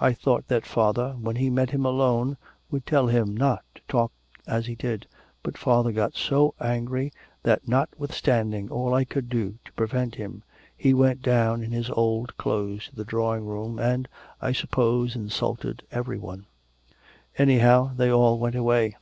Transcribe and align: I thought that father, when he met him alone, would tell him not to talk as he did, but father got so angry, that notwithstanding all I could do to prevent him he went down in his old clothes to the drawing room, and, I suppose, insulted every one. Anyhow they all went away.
I 0.00 0.14
thought 0.14 0.48
that 0.48 0.66
father, 0.66 1.12
when 1.20 1.36
he 1.36 1.48
met 1.48 1.70
him 1.70 1.86
alone, 1.86 2.36
would 2.72 2.84
tell 2.84 3.06
him 3.06 3.36
not 3.36 3.62
to 3.76 3.82
talk 3.86 4.10
as 4.44 4.66
he 4.66 4.74
did, 4.74 5.06
but 5.44 5.56
father 5.56 5.92
got 5.92 6.16
so 6.16 6.56
angry, 6.60 7.12
that 7.44 7.68
notwithstanding 7.68 8.68
all 8.68 8.92
I 8.92 9.04
could 9.04 9.28
do 9.28 9.58
to 9.64 9.72
prevent 9.74 10.16
him 10.16 10.42
he 10.76 10.92
went 10.92 11.22
down 11.22 11.62
in 11.62 11.70
his 11.70 11.88
old 11.88 12.36
clothes 12.36 12.88
to 12.88 12.96
the 12.96 13.04
drawing 13.04 13.46
room, 13.46 13.78
and, 13.78 14.08
I 14.42 14.50
suppose, 14.50 15.14
insulted 15.14 15.84
every 15.92 16.18
one. 16.18 16.46
Anyhow 17.38 17.92
they 17.94 18.10
all 18.10 18.40
went 18.40 18.56
away. 18.56 18.96